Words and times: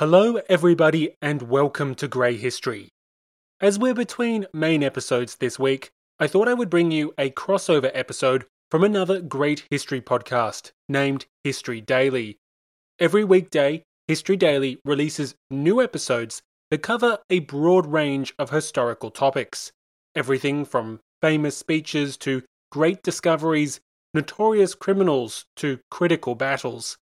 Hello, 0.00 0.40
everybody, 0.48 1.14
and 1.22 1.42
welcome 1.42 1.94
to 1.94 2.08
Grey 2.08 2.36
History. 2.36 2.88
As 3.60 3.78
we're 3.78 3.94
between 3.94 4.48
main 4.52 4.82
episodes 4.82 5.36
this 5.36 5.56
week, 5.56 5.92
I 6.18 6.26
thought 6.26 6.48
I 6.48 6.54
would 6.54 6.68
bring 6.68 6.90
you 6.90 7.14
a 7.16 7.30
crossover 7.30 7.92
episode 7.94 8.44
from 8.72 8.82
another 8.82 9.20
great 9.20 9.62
history 9.70 10.00
podcast 10.00 10.72
named 10.88 11.26
History 11.44 11.80
Daily. 11.80 12.38
Every 12.98 13.22
weekday, 13.22 13.84
History 14.08 14.36
Daily 14.36 14.80
releases 14.84 15.36
new 15.48 15.80
episodes 15.80 16.42
that 16.72 16.82
cover 16.82 17.18
a 17.30 17.38
broad 17.38 17.86
range 17.86 18.34
of 18.36 18.50
historical 18.50 19.12
topics. 19.12 19.70
Everything 20.16 20.64
from 20.64 20.98
famous 21.22 21.56
speeches 21.56 22.16
to 22.16 22.42
great 22.72 23.00
discoveries, 23.04 23.78
notorious 24.12 24.74
criminals 24.74 25.44
to 25.54 25.78
critical 25.92 26.34
battles. 26.34 26.96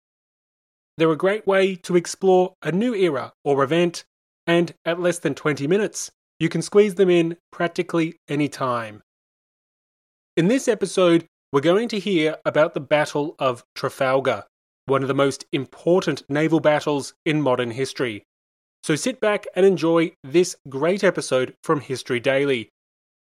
They're 1.01 1.11
a 1.11 1.17
great 1.17 1.47
way 1.47 1.73
to 1.77 1.95
explore 1.95 2.53
a 2.61 2.71
new 2.71 2.93
era 2.93 3.33
or 3.43 3.63
event, 3.63 4.03
and 4.45 4.71
at 4.85 4.99
less 4.99 5.17
than 5.17 5.33
20 5.33 5.65
minutes, 5.65 6.11
you 6.39 6.47
can 6.47 6.61
squeeze 6.61 6.93
them 6.93 7.09
in 7.09 7.37
practically 7.51 8.19
any 8.27 8.47
time. 8.47 9.01
In 10.37 10.47
this 10.47 10.67
episode, 10.67 11.25
we're 11.51 11.61
going 11.61 11.87
to 11.87 11.97
hear 11.97 12.37
about 12.45 12.75
the 12.75 12.79
Battle 12.79 13.33
of 13.39 13.63
Trafalgar, 13.73 14.43
one 14.85 15.01
of 15.01 15.07
the 15.07 15.15
most 15.15 15.43
important 15.51 16.21
naval 16.29 16.59
battles 16.59 17.15
in 17.25 17.41
modern 17.41 17.71
history. 17.71 18.21
So 18.83 18.95
sit 18.95 19.19
back 19.19 19.47
and 19.55 19.65
enjoy 19.65 20.11
this 20.23 20.55
great 20.69 21.03
episode 21.03 21.55
from 21.63 21.81
History 21.81 22.19
Daily. 22.19 22.69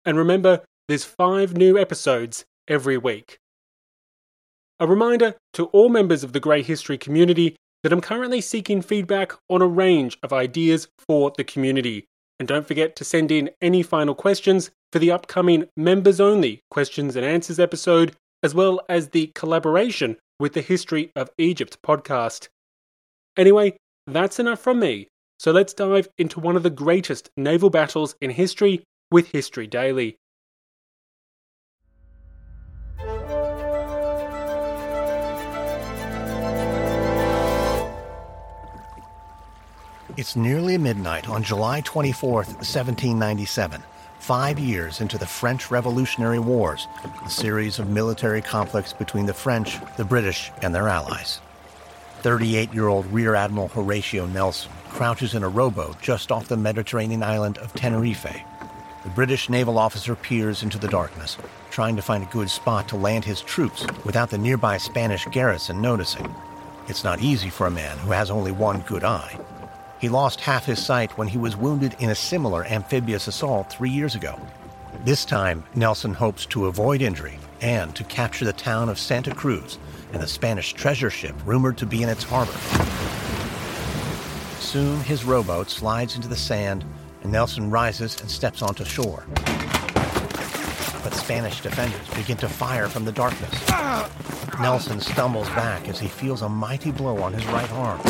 And 0.04 0.18
remember, 0.18 0.64
there's 0.86 1.04
five 1.04 1.56
new 1.56 1.78
episodes 1.78 2.44
every 2.68 2.98
week. 2.98 3.38
A 4.78 4.86
reminder 4.86 5.36
to 5.54 5.64
all 5.68 5.88
members 5.88 6.22
of 6.22 6.34
the 6.34 6.40
Grey 6.40 6.60
History 6.62 6.98
community 6.98 7.56
that 7.82 7.92
I'm 7.92 8.00
currently 8.00 8.40
seeking 8.40 8.82
feedback 8.82 9.32
on 9.48 9.62
a 9.62 9.66
range 9.66 10.18
of 10.22 10.32
ideas 10.32 10.88
for 10.98 11.32
the 11.36 11.44
community. 11.44 12.06
And 12.38 12.48
don't 12.48 12.66
forget 12.66 12.96
to 12.96 13.04
send 13.04 13.30
in 13.30 13.50
any 13.60 13.82
final 13.82 14.14
questions 14.14 14.70
for 14.92 14.98
the 14.98 15.10
upcoming 15.10 15.66
members 15.76 16.20
only 16.20 16.62
questions 16.70 17.16
and 17.16 17.24
answers 17.24 17.58
episode, 17.58 18.14
as 18.42 18.54
well 18.54 18.80
as 18.88 19.08
the 19.08 19.28
collaboration 19.34 20.16
with 20.38 20.54
the 20.54 20.62
History 20.62 21.12
of 21.14 21.30
Egypt 21.38 21.78
podcast. 21.82 22.48
Anyway, 23.36 23.76
that's 24.06 24.38
enough 24.38 24.60
from 24.60 24.80
me. 24.80 25.08
So 25.38 25.52
let's 25.52 25.72
dive 25.72 26.08
into 26.18 26.40
one 26.40 26.56
of 26.56 26.62
the 26.62 26.70
greatest 26.70 27.30
naval 27.36 27.70
battles 27.70 28.14
in 28.20 28.30
history 28.30 28.82
with 29.10 29.28
History 29.28 29.66
Daily. 29.66 30.16
It's 40.16 40.34
nearly 40.34 40.76
midnight 40.76 41.28
on 41.28 41.44
July 41.44 41.82
24, 41.82 42.32
1797, 42.32 43.82
five 44.18 44.58
years 44.58 45.00
into 45.00 45.16
the 45.16 45.26
French 45.26 45.70
Revolutionary 45.70 46.40
Wars, 46.40 46.88
a 47.24 47.30
series 47.30 47.78
of 47.78 47.88
military 47.88 48.42
conflicts 48.42 48.92
between 48.92 49.26
the 49.26 49.32
French, 49.32 49.78
the 49.96 50.04
British, 50.04 50.50
and 50.62 50.74
their 50.74 50.88
allies. 50.88 51.40
38 52.22 52.74
year 52.74 52.88
old 52.88 53.06
Rear 53.06 53.36
Admiral 53.36 53.68
Horatio 53.68 54.26
Nelson 54.26 54.72
crouches 54.88 55.34
in 55.34 55.44
a 55.44 55.48
rowboat 55.48 56.00
just 56.02 56.32
off 56.32 56.48
the 56.48 56.56
Mediterranean 56.56 57.22
island 57.22 57.58
of 57.58 57.72
Tenerife. 57.74 58.42
The 59.04 59.10
British 59.10 59.48
naval 59.48 59.78
officer 59.78 60.16
peers 60.16 60.64
into 60.64 60.78
the 60.78 60.88
darkness, 60.88 61.38
trying 61.70 61.94
to 61.94 62.02
find 62.02 62.24
a 62.24 62.32
good 62.32 62.50
spot 62.50 62.88
to 62.88 62.96
land 62.96 63.24
his 63.24 63.42
troops 63.42 63.86
without 64.04 64.30
the 64.30 64.38
nearby 64.38 64.76
Spanish 64.76 65.24
garrison 65.26 65.80
noticing. 65.80 66.34
It's 66.88 67.04
not 67.04 67.20
easy 67.20 67.48
for 67.48 67.68
a 67.68 67.70
man 67.70 67.96
who 67.98 68.10
has 68.10 68.30
only 68.30 68.50
one 68.50 68.80
good 68.80 69.04
eye. 69.04 69.38
He 70.00 70.08
lost 70.08 70.40
half 70.40 70.64
his 70.64 70.82
sight 70.82 71.18
when 71.18 71.28
he 71.28 71.36
was 71.36 71.58
wounded 71.58 71.94
in 71.98 72.08
a 72.08 72.14
similar 72.14 72.64
amphibious 72.64 73.28
assault 73.28 73.70
three 73.70 73.90
years 73.90 74.14
ago. 74.14 74.40
This 75.04 75.26
time, 75.26 75.62
Nelson 75.74 76.14
hopes 76.14 76.46
to 76.46 76.66
avoid 76.66 77.02
injury 77.02 77.38
and 77.60 77.94
to 77.96 78.04
capture 78.04 78.46
the 78.46 78.54
town 78.54 78.88
of 78.88 78.98
Santa 78.98 79.34
Cruz 79.34 79.78
and 80.14 80.22
the 80.22 80.26
Spanish 80.26 80.72
treasure 80.72 81.10
ship 81.10 81.34
rumored 81.44 81.76
to 81.78 81.86
be 81.86 82.02
in 82.02 82.08
its 82.08 82.24
harbor. 82.24 82.56
Soon, 84.58 85.00
his 85.00 85.24
rowboat 85.24 85.68
slides 85.68 86.16
into 86.16 86.28
the 86.28 86.36
sand, 86.36 86.82
and 87.22 87.30
Nelson 87.30 87.70
rises 87.70 88.18
and 88.22 88.30
steps 88.30 88.62
onto 88.62 88.86
shore. 88.86 89.24
But 91.02 91.12
Spanish 91.12 91.60
defenders 91.60 92.08
begin 92.16 92.38
to 92.38 92.48
fire 92.48 92.88
from 92.88 93.04
the 93.04 93.12
darkness. 93.12 93.68
Nelson 94.60 95.00
stumbles 95.00 95.48
back 95.50 95.88
as 95.88 95.98
he 95.98 96.08
feels 96.08 96.40
a 96.40 96.48
mighty 96.48 96.90
blow 96.90 97.22
on 97.22 97.34
his 97.34 97.44
right 97.46 97.70
arm. 97.72 98.00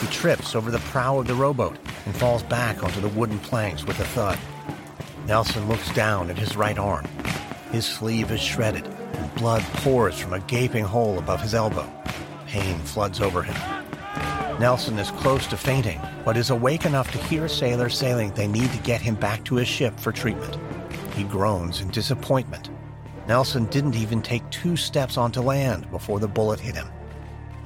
He 0.00 0.06
trips 0.08 0.54
over 0.54 0.70
the 0.70 0.78
prow 0.78 1.18
of 1.18 1.26
the 1.26 1.34
rowboat 1.34 1.76
and 2.04 2.14
falls 2.14 2.42
back 2.42 2.84
onto 2.84 3.00
the 3.00 3.08
wooden 3.08 3.38
planks 3.38 3.84
with 3.84 3.98
a 4.00 4.04
thud. 4.04 4.38
Nelson 5.26 5.66
looks 5.68 5.92
down 5.94 6.30
at 6.30 6.38
his 6.38 6.56
right 6.56 6.78
arm. 6.78 7.06
His 7.72 7.84
sleeve 7.84 8.30
is 8.30 8.40
shredded, 8.40 8.86
and 8.86 9.34
blood 9.34 9.62
pours 9.62 10.18
from 10.18 10.34
a 10.34 10.40
gaping 10.40 10.84
hole 10.84 11.18
above 11.18 11.40
his 11.40 11.54
elbow. 11.54 11.90
Pain 12.46 12.78
floods 12.80 13.20
over 13.20 13.42
him. 13.42 13.56
Nelson 14.60 14.98
is 14.98 15.10
close 15.12 15.46
to 15.48 15.56
fainting, 15.56 16.00
but 16.24 16.36
is 16.36 16.50
awake 16.50 16.86
enough 16.86 17.10
to 17.12 17.18
hear 17.18 17.48
sailors 17.48 17.98
saying 17.98 18.32
they 18.32 18.46
need 18.46 18.70
to 18.72 18.78
get 18.78 19.00
him 19.00 19.14
back 19.14 19.44
to 19.44 19.56
his 19.56 19.68
ship 19.68 19.98
for 19.98 20.12
treatment. 20.12 20.56
He 21.14 21.24
groans 21.24 21.80
in 21.80 21.88
disappointment. 21.88 22.70
Nelson 23.26 23.66
didn't 23.66 23.96
even 23.96 24.22
take 24.22 24.48
two 24.50 24.76
steps 24.76 25.16
onto 25.16 25.40
land 25.40 25.90
before 25.90 26.20
the 26.20 26.28
bullet 26.28 26.60
hit 26.60 26.76
him. 26.76 26.88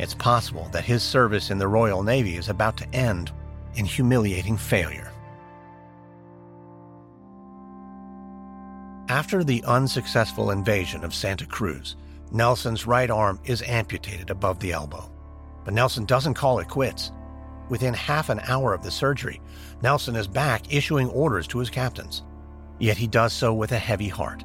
It's 0.01 0.15
possible 0.15 0.67
that 0.73 0.87
his 0.87 1.03
service 1.03 1.51
in 1.51 1.59
the 1.59 1.69
Royal 1.69 2.03
Navy 2.03 2.37
is 2.37 2.49
about 2.49 2.79
to 2.79 2.89
end 2.95 3.31
in 3.75 3.85
humiliating 3.85 4.57
failure. 4.57 5.13
After 9.11 9.45
the 9.45 9.63
unsuccessful 9.67 10.53
invasion 10.53 11.05
of 11.05 11.13
Santa 11.15 11.45
Cruz, 11.45 11.97
Nelson's 12.33 12.87
right 12.87 13.11
arm 13.11 13.41
is 13.45 13.61
amputated 13.61 14.31
above 14.31 14.59
the 14.59 14.73
elbow. 14.73 15.13
But 15.67 15.75
Nelson 15.75 16.07
doesn't 16.07 16.33
call 16.33 16.61
it 16.61 16.69
quits. 16.69 17.13
Within 17.69 17.93
half 17.93 18.31
an 18.31 18.41
hour 18.49 18.73
of 18.73 18.83
the 18.83 18.91
surgery, 18.91 19.43
Nelson 19.83 20.17
is 20.17 20.27
back 20.27 20.73
issuing 20.73 21.11
orders 21.11 21.47
to 21.49 21.59
his 21.59 21.69
captains. 21.69 22.23
Yet 22.79 22.97
he 22.97 23.07
does 23.07 23.35
so 23.35 23.53
with 23.53 23.73
a 23.73 23.79
heavy 23.79 24.09
heart. 24.09 24.45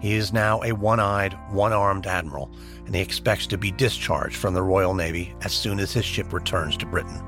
He 0.00 0.14
is 0.14 0.32
now 0.32 0.62
a 0.62 0.72
one 0.72 0.98
eyed, 0.98 1.36
one 1.50 1.74
armed 1.74 2.06
admiral, 2.06 2.50
and 2.86 2.94
he 2.94 3.02
expects 3.02 3.46
to 3.48 3.58
be 3.58 3.70
discharged 3.70 4.36
from 4.36 4.54
the 4.54 4.62
Royal 4.62 4.94
Navy 4.94 5.34
as 5.42 5.52
soon 5.52 5.78
as 5.78 5.92
his 5.92 6.06
ship 6.06 6.32
returns 6.32 6.76
to 6.78 6.86
Britain. 6.86 7.22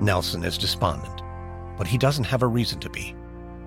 Nelson 0.00 0.42
is 0.42 0.56
despondent, 0.56 1.22
but 1.76 1.86
he 1.86 1.98
doesn't 1.98 2.24
have 2.24 2.42
a 2.42 2.46
reason 2.46 2.80
to 2.80 2.88
be. 2.88 3.14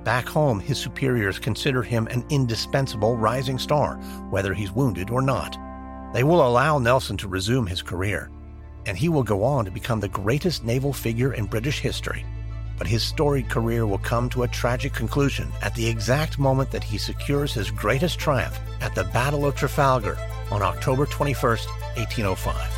Back 0.03 0.27
home, 0.27 0.59
his 0.59 0.79
superiors 0.79 1.37
consider 1.37 1.83
him 1.83 2.07
an 2.07 2.25
indispensable 2.29 3.15
rising 3.15 3.59
star, 3.59 3.97
whether 4.31 4.53
he's 4.53 4.71
wounded 4.71 5.11
or 5.11 5.21
not. 5.21 5.55
They 6.11 6.23
will 6.23 6.45
allow 6.45 6.79
Nelson 6.79 7.17
to 7.17 7.27
resume 7.27 7.67
his 7.67 7.83
career, 7.83 8.31
and 8.87 8.97
he 8.97 9.09
will 9.09 9.23
go 9.23 9.43
on 9.43 9.63
to 9.65 9.71
become 9.71 9.99
the 9.99 10.09
greatest 10.09 10.63
naval 10.63 10.91
figure 10.91 11.33
in 11.33 11.45
British 11.45 11.79
history 11.79 12.25
but 12.83 12.89
his 12.89 13.01
storied 13.01 13.47
career 13.47 13.87
will 13.87 13.97
come 13.99 14.27
to 14.27 14.43
a 14.43 14.47
tragic 14.49 14.91
conclusion 14.91 15.49
at 15.61 15.73
the 15.73 15.87
exact 15.87 16.37
moment 16.37 16.69
that 16.69 16.83
he 16.83 16.97
secures 16.97 17.53
his 17.53 17.71
greatest 17.71 18.19
triumph 18.19 18.59
at 18.81 18.93
the 18.93 19.05
Battle 19.05 19.45
of 19.45 19.55
Trafalgar 19.55 20.17
on 20.51 20.61
October 20.61 21.05
21, 21.05 21.59
1805. 21.95 22.71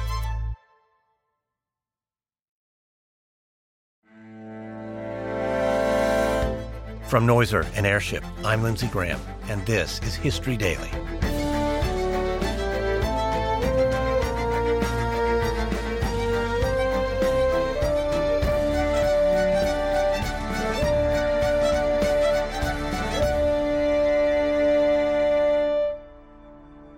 From 7.09 7.25
Noiser 7.25 7.65
and 7.75 7.87
Airship, 7.87 8.23
I'm 8.43 8.61
Lindsay 8.61 8.85
Graham, 8.85 9.19
and 9.49 9.65
this 9.65 9.99
is 10.03 10.13
History 10.13 10.55
Daily. 10.55 10.91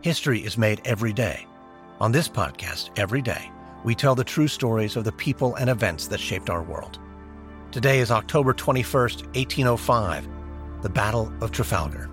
History 0.08 0.40
is 0.40 0.58
made 0.58 0.82
every 0.86 1.12
day. 1.12 1.46
On 2.00 2.14
this 2.14 2.30
podcast, 2.30 2.92
every 2.98 3.22
day, 3.22 3.52
we 3.84 3.94
tell 3.94 4.16
the 4.16 4.24
true 4.24 4.48
stories 4.48 4.96
of 4.96 5.04
the 5.04 5.12
people 5.12 5.56
and 5.56 5.70
events 5.70 6.08
that 6.08 6.22
shaped 6.22 6.50
our 6.50 6.64
world. 6.64 6.98
Today 7.74 8.00
is 8.00 8.10
October 8.10 8.54
21st, 8.54 9.26
1805, 9.36 10.30
the 10.82 10.88
Battle 10.88 11.34
of 11.42 11.52
Trafalgar. 11.52 12.10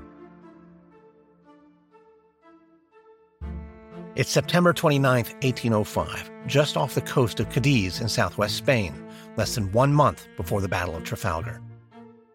It's 4.16 4.28
September 4.28 4.72
29, 4.72 5.26
1805, 5.42 6.32
just 6.48 6.76
off 6.76 6.96
the 6.96 7.00
coast 7.00 7.38
of 7.38 7.48
Cadiz 7.48 8.00
in 8.00 8.08
southwest 8.08 8.56
Spain, 8.56 8.92
less 9.36 9.54
than 9.54 9.70
one 9.70 9.94
month 9.94 10.26
before 10.36 10.60
the 10.60 10.66
Battle 10.66 10.96
of 10.96 11.04
Trafalgar. 11.04 11.62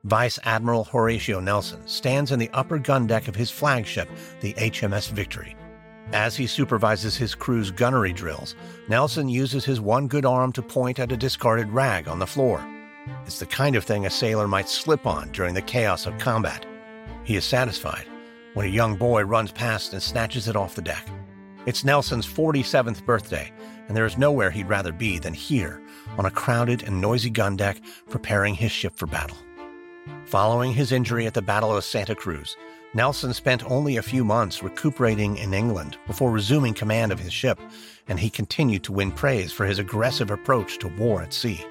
Vice 0.05 0.39
Admiral 0.43 0.85
Horatio 0.85 1.41
Nelson 1.41 1.85
stands 1.85 2.31
in 2.31 2.39
the 2.39 2.49
upper 2.53 2.79
gun 2.79 3.05
deck 3.05 3.27
of 3.27 3.35
his 3.35 3.51
flagship, 3.51 4.07
the 4.39 4.53
HMS 4.53 5.11
Victory. 5.11 5.57
As 6.13 6.37
he 6.37 6.47
supervises 6.47 7.17
his 7.17 7.35
crew's 7.35 7.69
gunnery 7.69 8.13
drills, 8.13 8.55
Nelson 8.87 9.27
uses 9.27 9.65
his 9.65 9.81
one 9.81 10.07
good 10.07 10.25
arm 10.25 10.53
to 10.53 10.61
point 10.61 10.99
at 10.99 11.11
a 11.11 11.17
discarded 11.17 11.69
rag 11.69 12.07
on 12.07 12.17
the 12.17 12.25
floor. 12.25 12.65
It's 13.25 13.39
the 13.39 13.45
kind 13.45 13.75
of 13.75 13.83
thing 13.83 14.05
a 14.05 14.09
sailor 14.09 14.47
might 14.47 14.69
slip 14.69 15.05
on 15.05 15.31
during 15.33 15.53
the 15.53 15.61
chaos 15.61 16.05
of 16.05 16.17
combat. 16.17 16.65
He 17.25 17.35
is 17.35 17.43
satisfied 17.43 18.07
when 18.53 18.65
a 18.65 18.69
young 18.69 18.95
boy 18.95 19.23
runs 19.23 19.51
past 19.51 19.91
and 19.91 20.01
snatches 20.01 20.47
it 20.47 20.55
off 20.55 20.75
the 20.75 20.81
deck. 20.81 21.05
It's 21.65 21.83
Nelson's 21.83 22.25
47th 22.25 23.05
birthday, 23.05 23.51
and 23.87 23.97
there 23.97 24.05
is 24.05 24.17
nowhere 24.17 24.49
he'd 24.49 24.69
rather 24.69 24.93
be 24.93 25.19
than 25.19 25.33
here, 25.33 25.81
on 26.17 26.25
a 26.25 26.31
crowded 26.31 26.83
and 26.83 27.01
noisy 27.01 27.29
gun 27.29 27.57
deck, 27.57 27.81
preparing 28.09 28.55
his 28.55 28.71
ship 28.71 28.95
for 28.95 29.05
battle. 29.05 29.37
Following 30.29 30.73
his 30.73 30.91
injury 30.91 31.25
at 31.25 31.33
the 31.33 31.41
Battle 31.41 31.75
of 31.75 31.83
Santa 31.83 32.13
Cruz, 32.13 32.55
Nelson 32.93 33.33
spent 33.33 33.65
only 33.65 33.97
a 33.97 34.03
few 34.03 34.23
months 34.23 34.61
recuperating 34.61 35.37
in 35.37 35.55
England 35.55 35.97
before 36.05 36.29
resuming 36.29 36.75
command 36.75 37.11
of 37.11 37.19
his 37.19 37.33
ship, 37.33 37.59
and 38.07 38.19
he 38.19 38.29
continued 38.29 38.83
to 38.83 38.91
win 38.91 39.11
praise 39.11 39.51
for 39.51 39.65
his 39.65 39.79
aggressive 39.79 40.29
approach 40.29 40.77
to 40.77 40.87
war 40.87 41.23
at 41.23 41.33
sea. 41.33 41.65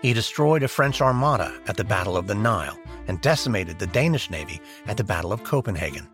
He 0.00 0.14
destroyed 0.14 0.62
a 0.62 0.68
French 0.68 1.02
armada 1.02 1.60
at 1.66 1.76
the 1.76 1.84
Battle 1.84 2.16
of 2.16 2.26
the 2.26 2.34
Nile 2.34 2.80
and 3.08 3.20
decimated 3.20 3.78
the 3.78 3.86
Danish 3.88 4.30
navy 4.30 4.58
at 4.86 4.96
the 4.96 5.04
Battle 5.04 5.34
of 5.34 5.44
Copenhagen. 5.44 6.08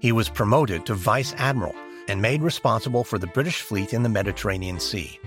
He 0.00 0.10
was 0.10 0.28
promoted 0.28 0.84
to 0.86 0.94
vice 0.94 1.32
admiral 1.38 1.76
and 2.08 2.20
made 2.20 2.42
responsible 2.42 3.04
for 3.04 3.20
the 3.20 3.28
British 3.28 3.60
fleet 3.60 3.94
in 3.94 4.02
the 4.02 4.08
Mediterranean 4.08 4.80
Sea. 4.80 5.20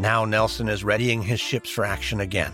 Now 0.00 0.24
Nelson 0.24 0.68
is 0.68 0.82
readying 0.82 1.22
his 1.22 1.38
ships 1.38 1.70
for 1.70 1.84
action 1.84 2.18
again. 2.18 2.52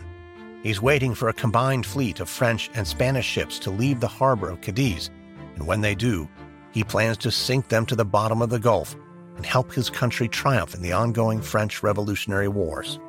He's 0.69 0.83
waiting 0.83 1.15
for 1.15 1.31
a 1.31 1.33
combined 1.33 1.87
fleet 1.87 2.21
of 2.21 2.29
French 2.29 2.69
and 2.75 2.87
Spanish 2.87 3.25
ships 3.25 3.59
to 3.61 3.71
leave 3.71 4.01
the 4.01 4.07
harbor 4.07 4.51
of 4.51 4.61
Cadiz, 4.61 5.09
and 5.55 5.67
when 5.67 5.81
they 5.81 5.95
do, 5.95 6.29
he 6.73 6.85
plans 6.85 7.17
to 7.19 7.31
sink 7.31 7.69
them 7.69 7.87
to 7.87 7.97
the 7.97 8.05
bottom 8.05 8.43
of 8.43 8.51
the 8.51 8.59
Gulf 8.59 8.95
and 9.37 9.47
help 9.47 9.73
his 9.73 9.89
country 9.89 10.29
triumph 10.29 10.75
in 10.75 10.83
the 10.83 10.93
ongoing 10.93 11.41
French 11.41 11.83
Revolutionary 11.83 12.49
Wars. 12.49 13.01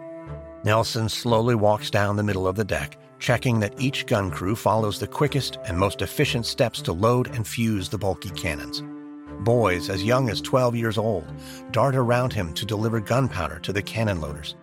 Nelson 0.64 1.10
slowly 1.10 1.54
walks 1.54 1.90
down 1.90 2.16
the 2.16 2.24
middle 2.24 2.48
of 2.48 2.56
the 2.56 2.64
deck, 2.64 2.98
checking 3.20 3.60
that 3.60 3.78
each 3.78 4.06
gun 4.06 4.32
crew 4.32 4.56
follows 4.56 4.98
the 4.98 5.06
quickest 5.06 5.58
and 5.66 5.78
most 5.78 6.02
efficient 6.02 6.46
steps 6.46 6.82
to 6.84 6.94
load 6.94 7.28
and 7.36 7.46
fuse 7.46 7.90
the 7.90 7.98
bulky 7.98 8.30
cannons. 8.30 8.82
Boys 9.42 9.90
as 9.90 10.02
young 10.02 10.30
as 10.30 10.40
12 10.40 10.78
years 10.78 10.98
old 10.98 11.26
dart 11.72 11.98
around 11.98 12.32
him 12.32 12.54
to 12.54 12.66
deliver 12.66 13.02
gunpowder 13.02 13.60
to 13.60 13.74
the 13.74 13.82
cannon 13.82 14.22
loaders. 14.22 14.56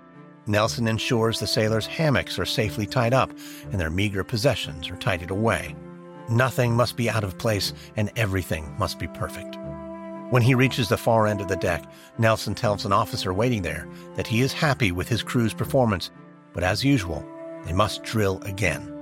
Nelson 0.48 0.86
ensures 0.86 1.40
the 1.40 1.46
sailors' 1.46 1.86
hammocks 1.86 2.38
are 2.38 2.44
safely 2.44 2.86
tied 2.86 3.12
up 3.12 3.32
and 3.72 3.80
their 3.80 3.90
meager 3.90 4.22
possessions 4.22 4.88
are 4.88 4.96
tidied 4.96 5.30
away. 5.30 5.74
Nothing 6.28 6.74
must 6.74 6.96
be 6.96 7.10
out 7.10 7.24
of 7.24 7.38
place 7.38 7.72
and 7.96 8.12
everything 8.16 8.72
must 8.78 8.98
be 8.98 9.08
perfect. 9.08 9.56
When 10.30 10.42
he 10.42 10.54
reaches 10.54 10.88
the 10.88 10.96
far 10.96 11.26
end 11.26 11.40
of 11.40 11.48
the 11.48 11.56
deck, 11.56 11.84
Nelson 12.18 12.54
tells 12.54 12.84
an 12.84 12.92
officer 12.92 13.32
waiting 13.32 13.62
there 13.62 13.88
that 14.14 14.26
he 14.26 14.40
is 14.40 14.52
happy 14.52 14.92
with 14.92 15.08
his 15.08 15.22
crew's 15.22 15.54
performance, 15.54 16.10
but 16.52 16.64
as 16.64 16.84
usual, 16.84 17.24
they 17.64 17.72
must 17.72 18.02
drill 18.02 18.40
again. 18.42 18.92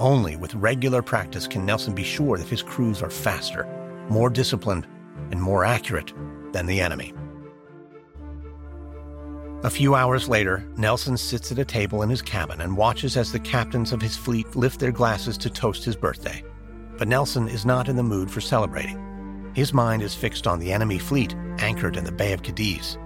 Only 0.00 0.36
with 0.36 0.54
regular 0.54 1.02
practice 1.02 1.48
can 1.48 1.66
Nelson 1.66 1.94
be 1.94 2.04
sure 2.04 2.38
that 2.38 2.48
his 2.48 2.62
crews 2.62 3.02
are 3.02 3.10
faster, 3.10 3.66
more 4.08 4.30
disciplined, 4.30 4.86
and 5.30 5.40
more 5.42 5.64
accurate 5.64 6.12
than 6.52 6.66
the 6.66 6.80
enemy. 6.80 7.12
A 9.64 9.70
few 9.70 9.96
hours 9.96 10.28
later, 10.28 10.64
Nelson 10.76 11.16
sits 11.16 11.50
at 11.50 11.58
a 11.58 11.64
table 11.64 12.02
in 12.02 12.08
his 12.08 12.22
cabin 12.22 12.60
and 12.60 12.76
watches 12.76 13.16
as 13.16 13.32
the 13.32 13.40
captains 13.40 13.92
of 13.92 14.00
his 14.00 14.16
fleet 14.16 14.54
lift 14.54 14.78
their 14.78 14.92
glasses 14.92 15.36
to 15.38 15.50
toast 15.50 15.84
his 15.84 15.96
birthday. 15.96 16.44
But 16.96 17.08
Nelson 17.08 17.48
is 17.48 17.66
not 17.66 17.88
in 17.88 17.96
the 17.96 18.04
mood 18.04 18.30
for 18.30 18.40
celebrating. 18.40 19.50
His 19.54 19.74
mind 19.74 20.02
is 20.02 20.14
fixed 20.14 20.46
on 20.46 20.60
the 20.60 20.70
enemy 20.70 21.00
fleet 21.00 21.34
anchored 21.58 21.96
in 21.96 22.04
the 22.04 22.12
Bay 22.12 22.32
of 22.32 22.44
Cadiz. 22.44 22.98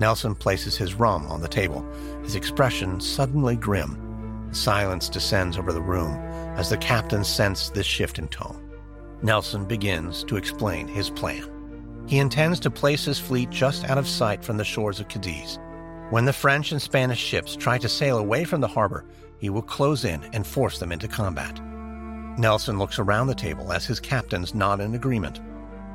Nelson 0.00 0.34
places 0.34 0.76
his 0.76 0.94
rum 0.94 1.24
on 1.28 1.40
the 1.40 1.46
table, 1.46 1.86
his 2.24 2.34
expression 2.34 2.98
suddenly 2.98 3.54
grim. 3.54 4.48
Silence 4.50 5.08
descends 5.08 5.56
over 5.56 5.72
the 5.72 5.80
room 5.80 6.16
as 6.56 6.68
the 6.68 6.78
captains 6.78 7.28
sense 7.28 7.70
this 7.70 7.86
shift 7.86 8.18
in 8.18 8.26
tone. 8.26 8.60
Nelson 9.22 9.64
begins 9.64 10.24
to 10.24 10.36
explain 10.36 10.88
his 10.88 11.10
plan. 11.10 11.48
He 12.08 12.18
intends 12.18 12.58
to 12.60 12.70
place 12.72 13.04
his 13.04 13.20
fleet 13.20 13.50
just 13.50 13.84
out 13.84 13.98
of 13.98 14.08
sight 14.08 14.44
from 14.44 14.56
the 14.56 14.64
shores 14.64 14.98
of 14.98 15.06
Cadiz. 15.06 15.60
When 16.10 16.24
the 16.24 16.32
French 16.32 16.70
and 16.70 16.80
Spanish 16.80 17.18
ships 17.18 17.56
try 17.56 17.78
to 17.78 17.88
sail 17.88 18.18
away 18.18 18.44
from 18.44 18.60
the 18.60 18.68
harbor, 18.68 19.04
he 19.38 19.50
will 19.50 19.62
close 19.62 20.04
in 20.04 20.22
and 20.32 20.46
force 20.46 20.78
them 20.78 20.92
into 20.92 21.08
combat. 21.08 21.60
Nelson 22.38 22.78
looks 22.78 23.00
around 23.00 23.26
the 23.26 23.34
table 23.34 23.72
as 23.72 23.86
his 23.86 23.98
captains 23.98 24.54
nod 24.54 24.80
in 24.80 24.94
agreement. 24.94 25.40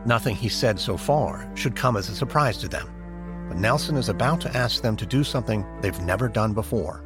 Nothing 0.06 0.36
he 0.36 0.50
said 0.50 0.78
so 0.80 0.98
far 0.98 1.50
should 1.56 1.78
come 1.78 1.96
as 1.96 2.10
a 2.10 2.16
surprise 2.16 2.58
to 2.58 2.68
them, 2.68 2.90
but 3.48 3.58
Nelson 3.58 3.96
is 3.96 4.10
about 4.10 4.42
to 4.42 4.58
ask 4.58 4.82
them 4.82 4.98
to 4.98 5.06
do 5.06 5.24
something 5.24 5.66
they've 5.80 6.02
never 6.02 6.28
done 6.28 6.54
before. 6.54 7.06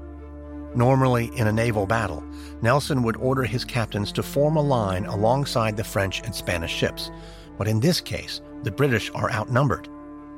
Normally, 0.73 1.29
in 1.35 1.45
a 1.45 1.53
naval 1.53 1.85
battle, 1.85 2.23
Nelson 2.63 3.03
would 3.03 3.17
order 3.17 3.43
his 3.43 3.63
captains 3.63 4.11
to 4.13 4.23
form 4.23 4.55
a 4.55 4.61
line 4.61 5.05
alongside 5.05 5.77
the 5.77 5.83
French 5.83 6.23
and 6.23 6.33
Spanish 6.33 6.73
ships. 6.73 7.11
But 7.57 7.67
in 7.67 7.79
this 7.79 8.01
case, 8.01 8.41
the 8.63 8.71
British 8.71 9.11
are 9.13 9.31
outnumbered. 9.31 9.89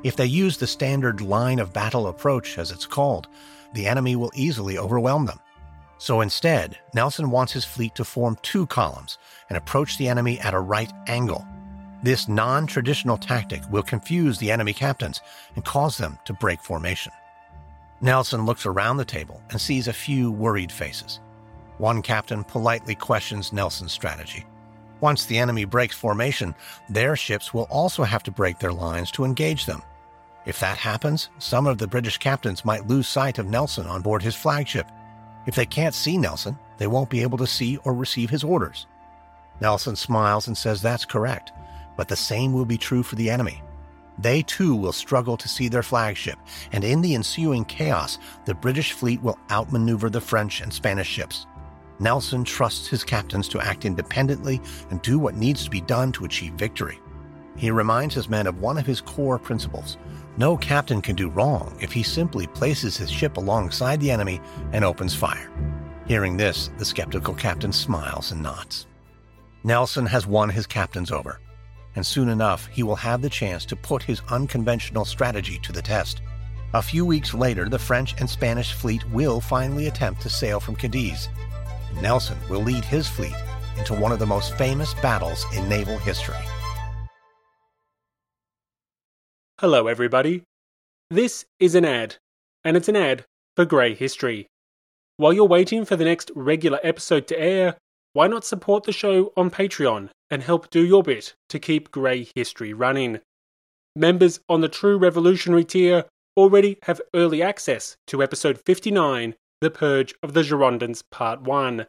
If 0.04 0.16
they 0.16 0.26
use 0.26 0.56
the 0.56 0.66
standard 0.66 1.20
line 1.20 1.58
of 1.58 1.72
battle 1.72 2.06
approach, 2.06 2.56
as 2.58 2.70
it's 2.70 2.86
called, 2.86 3.28
the 3.74 3.86
enemy 3.86 4.16
will 4.16 4.30
easily 4.34 4.78
overwhelm 4.78 5.26
them. 5.26 5.40
So 5.98 6.20
instead, 6.20 6.78
Nelson 6.94 7.30
wants 7.30 7.52
his 7.52 7.64
fleet 7.64 7.96
to 7.96 8.04
form 8.04 8.38
two 8.42 8.66
columns 8.66 9.18
and 9.48 9.58
approach 9.58 9.98
the 9.98 10.08
enemy 10.08 10.38
at 10.40 10.54
a 10.54 10.60
right 10.60 10.92
angle. 11.08 11.44
This 12.04 12.28
non 12.28 12.68
traditional 12.68 13.16
tactic 13.16 13.62
will 13.70 13.82
confuse 13.82 14.38
the 14.38 14.52
enemy 14.52 14.72
captains 14.72 15.20
and 15.56 15.64
cause 15.64 15.98
them 15.98 16.16
to 16.26 16.32
break 16.32 16.62
formation. 16.62 17.12
Nelson 18.00 18.46
looks 18.46 18.66
around 18.66 18.98
the 18.98 19.04
table 19.04 19.42
and 19.50 19.60
sees 19.60 19.88
a 19.88 19.92
few 19.92 20.30
worried 20.30 20.70
faces. 20.70 21.18
One 21.78 22.02
captain 22.02 22.44
politely 22.44 22.94
questions 22.94 23.52
Nelson's 23.52 23.92
strategy. 23.92 24.46
Once 25.00 25.24
the 25.24 25.38
enemy 25.38 25.64
breaks 25.64 25.94
formation, 25.94 26.54
their 26.88 27.14
ships 27.14 27.54
will 27.54 27.68
also 27.70 28.02
have 28.02 28.22
to 28.22 28.30
break 28.30 28.58
their 28.58 28.72
lines 28.72 29.10
to 29.10 29.24
engage 29.24 29.66
them. 29.66 29.82
If 30.44 30.60
that 30.60 30.78
happens, 30.78 31.28
some 31.38 31.66
of 31.66 31.78
the 31.78 31.86
British 31.86 32.18
captains 32.18 32.64
might 32.64 32.88
lose 32.88 33.06
sight 33.06 33.38
of 33.38 33.46
Nelson 33.46 33.86
on 33.86 34.02
board 34.02 34.22
his 34.22 34.34
flagship. 34.34 34.90
If 35.46 35.54
they 35.54 35.66
can't 35.66 35.94
see 35.94 36.16
Nelson, 36.16 36.58
they 36.78 36.86
won't 36.86 37.10
be 37.10 37.22
able 37.22 37.38
to 37.38 37.46
see 37.46 37.76
or 37.78 37.94
receive 37.94 38.30
his 38.30 38.44
orders. 38.44 38.86
Nelson 39.60 39.96
smiles 39.96 40.46
and 40.46 40.56
says 40.56 40.80
that's 40.80 41.04
correct, 41.04 41.52
but 41.96 42.08
the 42.08 42.16
same 42.16 42.52
will 42.52 42.64
be 42.64 42.78
true 42.78 43.02
for 43.02 43.16
the 43.16 43.30
enemy. 43.30 43.62
They 44.18 44.42
too 44.42 44.74
will 44.74 44.92
struggle 44.92 45.36
to 45.36 45.48
see 45.48 45.68
their 45.68 45.82
flagship, 45.82 46.38
and 46.72 46.82
in 46.82 47.02
the 47.02 47.14
ensuing 47.14 47.64
chaos, 47.64 48.18
the 48.46 48.54
British 48.54 48.92
fleet 48.92 49.22
will 49.22 49.38
outmaneuver 49.50 50.10
the 50.10 50.20
French 50.20 50.60
and 50.60 50.72
Spanish 50.72 51.08
ships. 51.08 51.46
Nelson 52.00 52.44
trusts 52.44 52.86
his 52.86 53.04
captains 53.04 53.48
to 53.48 53.60
act 53.60 53.84
independently 53.84 54.60
and 54.90 55.02
do 55.02 55.18
what 55.18 55.34
needs 55.34 55.64
to 55.64 55.70
be 55.70 55.80
done 55.80 56.12
to 56.12 56.24
achieve 56.24 56.52
victory. 56.54 57.00
He 57.56 57.70
reminds 57.70 58.14
his 58.14 58.28
men 58.28 58.46
of 58.46 58.60
one 58.60 58.78
of 58.78 58.86
his 58.86 59.00
core 59.00 59.38
principles 59.38 59.98
no 60.36 60.56
captain 60.56 61.02
can 61.02 61.16
do 61.16 61.30
wrong 61.30 61.76
if 61.80 61.92
he 61.92 62.04
simply 62.04 62.46
places 62.46 62.96
his 62.96 63.10
ship 63.10 63.36
alongside 63.36 64.00
the 64.00 64.10
enemy 64.12 64.40
and 64.72 64.84
opens 64.84 65.14
fire. 65.14 65.50
Hearing 66.06 66.36
this, 66.36 66.70
the 66.78 66.84
skeptical 66.84 67.34
captain 67.34 67.72
smiles 67.72 68.30
and 68.30 68.40
nods. 68.40 68.86
Nelson 69.64 70.06
has 70.06 70.28
won 70.28 70.48
his 70.48 70.66
captains 70.66 71.10
over 71.10 71.40
and 71.98 72.06
soon 72.06 72.28
enough 72.28 72.68
he 72.68 72.84
will 72.84 72.94
have 72.94 73.22
the 73.22 73.28
chance 73.28 73.64
to 73.66 73.74
put 73.74 74.04
his 74.04 74.22
unconventional 74.28 75.04
strategy 75.04 75.58
to 75.64 75.72
the 75.72 75.82
test. 75.82 76.22
A 76.74 76.80
few 76.80 77.04
weeks 77.04 77.34
later, 77.34 77.68
the 77.68 77.78
French 77.78 78.14
and 78.20 78.30
Spanish 78.30 78.72
fleet 78.72 79.04
will 79.10 79.40
finally 79.40 79.88
attempt 79.88 80.20
to 80.22 80.30
sail 80.30 80.60
from 80.60 80.76
Cadiz. 80.76 81.28
Nelson 82.00 82.38
will 82.48 82.62
lead 82.62 82.84
his 82.84 83.08
fleet 83.08 83.36
into 83.76 83.94
one 83.94 84.12
of 84.12 84.18
the 84.18 84.26
most 84.26 84.56
famous 84.56 84.94
battles 84.94 85.44
in 85.56 85.68
naval 85.68 85.98
history. 85.98 86.34
Hello, 89.60 89.88
everybody. 89.88 90.42
This 91.10 91.44
is 91.58 91.74
an 91.74 91.84
ad, 91.84 92.16
and 92.64 92.76
it's 92.76 92.88
an 92.88 92.96
ad 92.96 93.24
for 93.56 93.64
Grey 93.64 93.94
History. 93.94 94.46
While 95.16 95.32
you're 95.32 95.46
waiting 95.46 95.84
for 95.84 95.96
the 95.96 96.04
next 96.04 96.30
regular 96.36 96.78
episode 96.84 97.26
to 97.28 97.40
air, 97.40 97.76
why 98.12 98.28
not 98.28 98.44
support 98.44 98.84
the 98.84 98.92
show 98.92 99.32
on 99.36 99.50
Patreon 99.50 100.10
and 100.30 100.42
help 100.42 100.70
do 100.70 100.84
your 100.84 101.02
bit 101.02 101.34
to 101.48 101.58
keep 101.58 101.90
Grey 101.90 102.28
history 102.34 102.72
running? 102.72 103.20
Members 103.96 104.38
on 104.48 104.60
the 104.60 104.68
True 104.68 104.96
Revolutionary 104.96 105.64
tier 105.64 106.04
already 106.36 106.78
have 106.84 107.00
early 107.14 107.42
access 107.42 107.96
to 108.06 108.22
episode 108.22 108.60
59 108.64 109.34
The 109.60 109.70
Purge 109.70 110.14
of 110.22 110.34
the 110.34 110.42
Girondins 110.42 111.02
Part 111.10 111.42
1. 111.42 111.86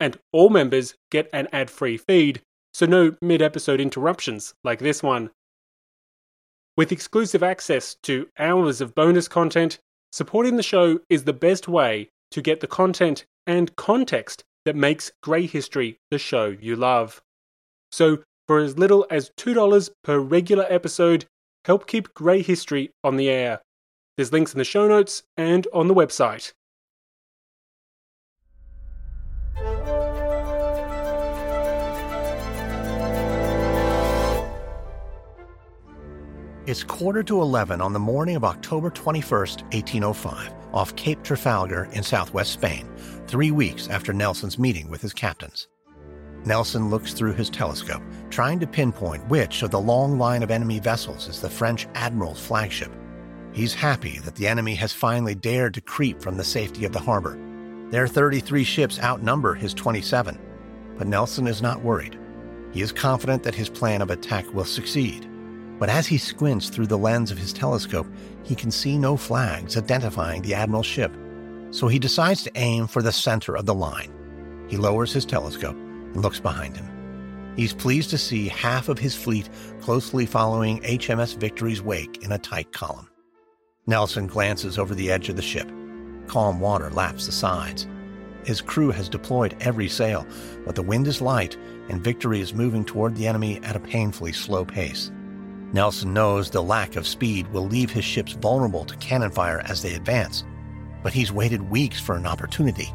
And 0.00 0.18
all 0.32 0.48
members 0.48 0.94
get 1.10 1.28
an 1.32 1.46
ad 1.52 1.70
free 1.70 1.96
feed, 1.96 2.42
so 2.74 2.86
no 2.86 3.16
mid 3.22 3.40
episode 3.40 3.80
interruptions 3.80 4.54
like 4.64 4.80
this 4.80 5.02
one. 5.02 5.30
With 6.76 6.90
exclusive 6.90 7.42
access 7.42 7.96
to 8.02 8.28
hours 8.38 8.80
of 8.80 8.94
bonus 8.94 9.28
content, 9.28 9.78
supporting 10.10 10.56
the 10.56 10.62
show 10.62 10.98
is 11.08 11.24
the 11.24 11.32
best 11.32 11.68
way 11.68 12.08
to 12.32 12.42
get 12.42 12.60
the 12.60 12.66
content 12.66 13.24
and 13.46 13.76
context 13.76 14.42
that 14.64 14.74
makes 14.74 15.12
Grey 15.22 15.46
History 15.46 15.98
the 16.10 16.18
show 16.18 16.56
you 16.60 16.74
love. 16.74 17.22
So, 17.92 18.22
for 18.48 18.58
as 18.58 18.78
little 18.78 19.06
as 19.10 19.30
$2 19.38 19.90
per 20.02 20.18
regular 20.18 20.66
episode, 20.68 21.26
help 21.64 21.86
keep 21.86 22.14
Grey 22.14 22.42
History 22.42 22.90
on 23.04 23.16
the 23.16 23.28
air. 23.28 23.60
There's 24.16 24.32
links 24.32 24.52
in 24.52 24.58
the 24.58 24.64
show 24.64 24.88
notes 24.88 25.22
and 25.36 25.68
on 25.72 25.88
the 25.88 25.94
website. 25.94 26.52
It's 36.64 36.84
quarter 36.84 37.24
to 37.24 37.42
11 37.42 37.80
on 37.80 37.92
the 37.92 37.98
morning 37.98 38.36
of 38.36 38.44
October 38.44 38.88
21st, 38.88 39.62
1805, 39.74 40.52
off 40.72 40.94
Cape 40.94 41.20
Trafalgar 41.24 41.88
in 41.90 42.04
southwest 42.04 42.52
Spain, 42.52 42.88
three 43.26 43.50
weeks 43.50 43.88
after 43.88 44.12
Nelson's 44.12 44.60
meeting 44.60 44.88
with 44.88 45.02
his 45.02 45.12
captains. 45.12 45.66
Nelson 46.44 46.88
looks 46.88 47.14
through 47.14 47.32
his 47.32 47.50
telescope, 47.50 48.00
trying 48.30 48.60
to 48.60 48.68
pinpoint 48.68 49.26
which 49.28 49.64
of 49.64 49.72
the 49.72 49.80
long 49.80 50.18
line 50.18 50.44
of 50.44 50.52
enemy 50.52 50.78
vessels 50.78 51.26
is 51.26 51.40
the 51.40 51.50
French 51.50 51.88
admiral's 51.96 52.38
flagship. 52.40 52.92
He's 53.52 53.74
happy 53.74 54.20
that 54.20 54.36
the 54.36 54.46
enemy 54.46 54.76
has 54.76 54.92
finally 54.92 55.34
dared 55.34 55.74
to 55.74 55.80
creep 55.80 56.22
from 56.22 56.36
the 56.36 56.44
safety 56.44 56.84
of 56.84 56.92
the 56.92 57.00
harbor. 57.00 57.36
Their 57.90 58.06
33 58.06 58.62
ships 58.62 59.00
outnumber 59.00 59.54
his 59.54 59.74
27, 59.74 60.38
but 60.96 61.08
Nelson 61.08 61.48
is 61.48 61.60
not 61.60 61.82
worried. 61.82 62.16
He 62.70 62.82
is 62.82 62.92
confident 62.92 63.42
that 63.42 63.56
his 63.56 63.68
plan 63.68 64.00
of 64.00 64.10
attack 64.10 64.46
will 64.54 64.64
succeed. 64.64 65.28
But 65.82 65.90
as 65.90 66.06
he 66.06 66.16
squints 66.16 66.68
through 66.68 66.86
the 66.86 66.96
lens 66.96 67.32
of 67.32 67.38
his 67.38 67.52
telescope, 67.52 68.06
he 68.44 68.54
can 68.54 68.70
see 68.70 68.96
no 68.96 69.16
flags 69.16 69.76
identifying 69.76 70.40
the 70.40 70.54
admiral's 70.54 70.86
ship. 70.86 71.12
So 71.72 71.88
he 71.88 71.98
decides 71.98 72.44
to 72.44 72.56
aim 72.56 72.86
for 72.86 73.02
the 73.02 73.10
center 73.10 73.56
of 73.56 73.66
the 73.66 73.74
line. 73.74 74.14
He 74.68 74.76
lowers 74.76 75.12
his 75.12 75.24
telescope 75.24 75.74
and 75.74 76.22
looks 76.22 76.38
behind 76.38 76.76
him. 76.76 76.88
He's 77.56 77.74
pleased 77.74 78.10
to 78.10 78.18
see 78.18 78.46
half 78.46 78.88
of 78.88 79.00
his 79.00 79.16
fleet 79.16 79.50
closely 79.80 80.24
following 80.24 80.78
HMS 80.82 81.36
Victory's 81.36 81.82
wake 81.82 82.22
in 82.22 82.30
a 82.30 82.38
tight 82.38 82.70
column. 82.70 83.08
Nelson 83.88 84.28
glances 84.28 84.78
over 84.78 84.94
the 84.94 85.10
edge 85.10 85.28
of 85.30 85.34
the 85.34 85.42
ship. 85.42 85.68
Calm 86.28 86.60
water 86.60 86.90
laps 86.90 87.26
the 87.26 87.32
sides. 87.32 87.88
His 88.44 88.60
crew 88.60 88.92
has 88.92 89.08
deployed 89.08 89.56
every 89.58 89.88
sail, 89.88 90.28
but 90.64 90.76
the 90.76 90.82
wind 90.82 91.08
is 91.08 91.20
light 91.20 91.56
and 91.88 92.04
Victory 92.04 92.40
is 92.40 92.54
moving 92.54 92.84
toward 92.84 93.16
the 93.16 93.26
enemy 93.26 93.58
at 93.64 93.74
a 93.74 93.80
painfully 93.80 94.32
slow 94.32 94.64
pace. 94.64 95.10
Nelson 95.72 96.12
knows 96.12 96.50
the 96.50 96.62
lack 96.62 96.96
of 96.96 97.06
speed 97.06 97.50
will 97.50 97.66
leave 97.66 97.90
his 97.90 98.04
ships 98.04 98.32
vulnerable 98.32 98.84
to 98.84 98.96
cannon 98.96 99.30
fire 99.30 99.62
as 99.64 99.80
they 99.80 99.94
advance, 99.94 100.44
but 101.02 101.14
he's 101.14 101.32
waited 101.32 101.70
weeks 101.70 101.98
for 101.98 102.14
an 102.14 102.26
opportunity. 102.26 102.92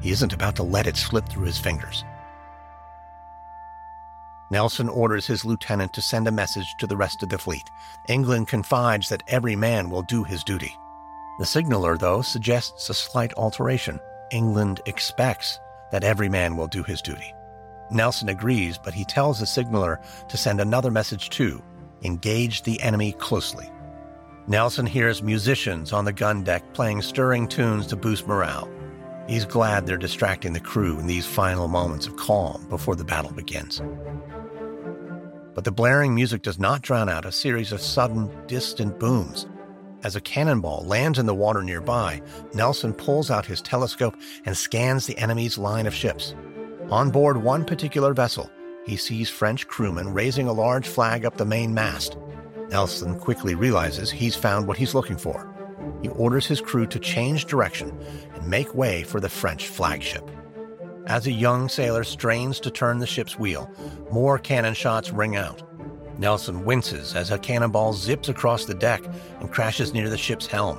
He 0.00 0.12
isn't 0.12 0.32
about 0.32 0.54
to 0.56 0.62
let 0.62 0.86
it 0.86 0.96
slip 0.96 1.28
through 1.28 1.46
his 1.46 1.58
fingers. 1.58 2.04
Nelson 4.50 4.88
orders 4.88 5.26
his 5.26 5.44
lieutenant 5.44 5.92
to 5.94 6.02
send 6.02 6.28
a 6.28 6.32
message 6.32 6.76
to 6.78 6.86
the 6.86 6.96
rest 6.96 7.24
of 7.24 7.30
the 7.30 7.38
fleet. 7.38 7.68
England 8.08 8.46
confides 8.46 9.08
that 9.08 9.24
every 9.26 9.56
man 9.56 9.90
will 9.90 10.02
do 10.02 10.22
his 10.22 10.44
duty. 10.44 10.72
The 11.40 11.46
signaler, 11.46 11.98
though, 11.98 12.22
suggests 12.22 12.88
a 12.88 12.94
slight 12.94 13.32
alteration. 13.36 13.98
England 14.30 14.80
expects 14.86 15.58
that 15.90 16.04
every 16.04 16.28
man 16.28 16.56
will 16.56 16.68
do 16.68 16.84
his 16.84 17.02
duty. 17.02 17.34
Nelson 17.90 18.28
agrees, 18.28 18.78
but 18.78 18.94
he 18.94 19.04
tells 19.04 19.40
the 19.40 19.46
signaler 19.46 20.00
to 20.28 20.36
send 20.36 20.60
another 20.60 20.92
message 20.92 21.30
too 21.30 21.60
engage 22.04 22.62
the 22.62 22.80
enemy 22.80 23.12
closely. 23.12 23.70
Nelson 24.46 24.86
hears 24.86 25.22
musicians 25.22 25.92
on 25.92 26.04
the 26.04 26.12
gun 26.12 26.44
deck 26.44 26.74
playing 26.74 27.02
stirring 27.02 27.48
tunes 27.48 27.86
to 27.86 27.96
boost 27.96 28.26
morale. 28.26 28.68
He's 29.26 29.46
glad 29.46 29.86
they're 29.86 29.96
distracting 29.96 30.52
the 30.52 30.60
crew 30.60 30.98
in 30.98 31.06
these 31.06 31.24
final 31.24 31.66
moments 31.66 32.06
of 32.06 32.16
calm 32.16 32.66
before 32.68 32.94
the 32.94 33.04
battle 33.04 33.32
begins. 33.32 33.80
But 35.54 35.64
the 35.64 35.72
blaring 35.72 36.14
music 36.14 36.42
does 36.42 36.58
not 36.58 36.82
drown 36.82 37.08
out 37.08 37.24
a 37.24 37.32
series 37.32 37.72
of 37.72 37.80
sudden, 37.80 38.30
distant 38.46 39.00
booms. 39.00 39.46
As 40.02 40.16
a 40.16 40.20
cannonball 40.20 40.84
lands 40.84 41.18
in 41.18 41.24
the 41.24 41.34
water 41.34 41.62
nearby, 41.62 42.20
Nelson 42.52 42.92
pulls 42.92 43.30
out 43.30 43.46
his 43.46 43.62
telescope 43.62 44.14
and 44.44 44.54
scans 44.54 45.06
the 45.06 45.16
enemy's 45.16 45.56
line 45.56 45.86
of 45.86 45.94
ships. 45.94 46.34
On 46.90 47.10
board 47.10 47.38
one 47.38 47.64
particular 47.64 48.12
vessel, 48.12 48.50
he 48.86 48.96
sees 48.96 49.30
French 49.30 49.66
crewmen 49.66 50.12
raising 50.12 50.46
a 50.46 50.52
large 50.52 50.86
flag 50.86 51.24
up 51.24 51.36
the 51.36 51.44
main 51.44 51.72
mast. 51.72 52.16
Nelson 52.70 53.18
quickly 53.18 53.54
realizes 53.54 54.10
he's 54.10 54.36
found 54.36 54.66
what 54.66 54.76
he's 54.76 54.94
looking 54.94 55.16
for. 55.16 55.50
He 56.02 56.08
orders 56.08 56.46
his 56.46 56.60
crew 56.60 56.86
to 56.86 56.98
change 56.98 57.46
direction 57.46 57.98
and 58.34 58.46
make 58.46 58.74
way 58.74 59.02
for 59.02 59.20
the 59.20 59.28
French 59.28 59.68
flagship. 59.68 60.30
As 61.06 61.26
a 61.26 61.32
young 61.32 61.68
sailor 61.68 62.04
strains 62.04 62.60
to 62.60 62.70
turn 62.70 62.98
the 62.98 63.06
ship's 63.06 63.38
wheel, 63.38 63.70
more 64.10 64.38
cannon 64.38 64.74
shots 64.74 65.12
ring 65.12 65.36
out. 65.36 65.62
Nelson 66.18 66.64
winces 66.64 67.14
as 67.14 67.30
a 67.30 67.38
cannonball 67.38 67.92
zips 67.92 68.28
across 68.28 68.64
the 68.64 68.74
deck 68.74 69.02
and 69.40 69.52
crashes 69.52 69.92
near 69.92 70.08
the 70.08 70.16
ship's 70.16 70.46
helm. 70.46 70.78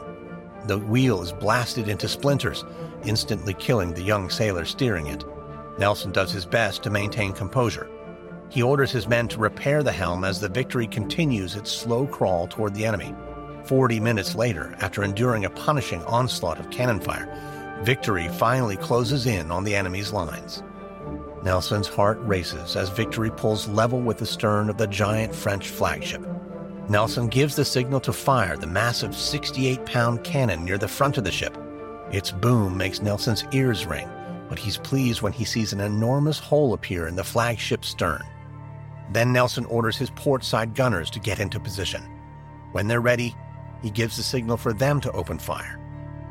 The 0.66 0.80
wheel 0.80 1.22
is 1.22 1.32
blasted 1.32 1.88
into 1.88 2.08
splinters, 2.08 2.64
instantly 3.04 3.54
killing 3.54 3.94
the 3.94 4.02
young 4.02 4.30
sailor 4.30 4.66
steering 4.66 5.08
it. 5.08 5.24
Nelson 5.78 6.12
does 6.12 6.32
his 6.32 6.46
best 6.46 6.84
to 6.84 6.90
maintain 6.90 7.34
composure. 7.34 7.90
He 8.50 8.62
orders 8.62 8.92
his 8.92 9.08
men 9.08 9.28
to 9.30 9.40
repair 9.40 9.84
the 9.84 9.92
helm 9.92 10.24
as 10.24 10.40
the 10.40 10.50
Victory 10.50 10.88
continues 10.88 11.56
its 11.56 11.72
slow 11.72 12.08
crawl 12.08 12.48
toward 12.48 12.74
the 12.74 12.86
enemy. 12.86 13.14
Forty 13.64 14.00
minutes 14.00 14.36
later, 14.36 14.75
after 14.80 15.04
enduring 15.04 15.46
a 15.46 15.50
punishing 15.50 16.04
onslaught 16.04 16.60
of 16.60 16.70
cannon 16.70 17.00
fire, 17.00 17.28
Victory 17.84 18.28
finally 18.30 18.78
closes 18.78 19.25
in 19.25 19.52
on 19.52 19.64
the 19.64 19.75
enemy's 19.75 20.14
lines. 20.14 20.64
Nelson's 21.44 21.88
heart 21.88 22.18
races 22.22 22.75
as 22.75 22.90
Victory 22.90 23.30
pulls 23.30 23.68
level 23.68 24.02
with 24.02 24.18
the 24.18 24.25
stern 24.25 24.70
of 24.70 24.78
the 24.78 24.88
giant 24.88 25.36
French 25.36 25.70
flagship. 25.70 26.25
Nelson 26.88 27.28
gives 27.28 27.56
the 27.56 27.66
signal 27.66 28.00
to 28.02 28.14
fire 28.14 28.58
the 28.58 28.68
massive 28.68 29.16
68 29.16 29.86
pound 29.86 30.24
cannon 30.24 30.64
near 30.64 30.78
the 30.78 30.88
front 30.88 31.18
of 31.18 31.24
the 31.24 31.32
ship. 31.32 31.58
Its 32.12 32.32
boom 32.32 32.78
makes 32.78 33.02
Nelson's 33.02 33.44
ears 33.52 33.86
ring, 33.86 34.08
but 34.50 34.60
he's 34.60 34.78
pleased 34.78 35.22
when 35.22 35.34
he 35.34 35.46
sees 35.46 35.74
an 35.74 35.82
enormous 35.82 36.40
hole 36.40 36.74
appear 36.74 37.08
in 37.08 37.16
the 37.16 37.24
flagship's 37.24 37.90
stern. 37.90 38.24
Then 39.12 39.32
Nelson 39.32 39.66
orders 39.66 39.98
his 39.98 40.10
port 40.12 40.44
side 40.44 40.74
gunners 40.74 41.10
to 41.12 41.20
get 41.20 41.40
into 41.40 41.60
position. 41.60 42.04
When 42.72 42.88
they're 42.88 43.02
ready, 43.02 43.36
he 43.82 43.90
gives 43.90 44.18
the 44.18 44.24
signal 44.24 44.58
for 44.58 44.74
them 44.74 45.00
to 45.02 45.12
open 45.12 45.40
fire. 45.40 45.80